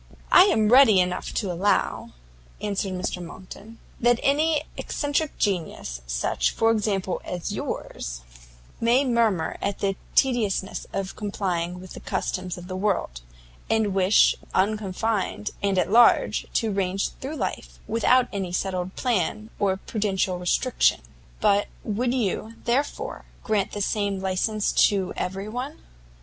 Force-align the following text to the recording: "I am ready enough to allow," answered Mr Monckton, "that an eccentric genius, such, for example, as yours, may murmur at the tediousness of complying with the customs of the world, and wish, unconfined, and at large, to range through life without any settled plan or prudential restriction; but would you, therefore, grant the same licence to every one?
"I 0.31 0.45
am 0.45 0.69
ready 0.71 0.99
enough 0.99 1.31
to 1.35 1.51
allow," 1.51 2.09
answered 2.59 2.93
Mr 2.93 3.23
Monckton, 3.23 3.77
"that 3.99 4.19
an 4.23 4.63
eccentric 4.75 5.37
genius, 5.37 6.01
such, 6.07 6.49
for 6.49 6.71
example, 6.71 7.21
as 7.23 7.53
yours, 7.53 8.21
may 8.79 9.05
murmur 9.05 9.57
at 9.61 9.77
the 9.77 9.95
tediousness 10.15 10.87
of 10.91 11.15
complying 11.15 11.79
with 11.79 11.93
the 11.93 11.99
customs 11.99 12.57
of 12.57 12.67
the 12.67 12.75
world, 12.75 13.21
and 13.69 13.93
wish, 13.93 14.35
unconfined, 14.55 15.51
and 15.61 15.77
at 15.77 15.91
large, 15.91 16.47
to 16.55 16.71
range 16.71 17.09
through 17.21 17.35
life 17.35 17.77
without 17.87 18.27
any 18.33 18.51
settled 18.51 18.95
plan 18.95 19.51
or 19.59 19.77
prudential 19.77 20.39
restriction; 20.39 21.01
but 21.41 21.67
would 21.83 22.11
you, 22.11 22.55
therefore, 22.63 23.25
grant 23.43 23.73
the 23.73 23.81
same 23.83 24.19
licence 24.19 24.71
to 24.71 25.13
every 25.15 25.47
one? 25.47 25.77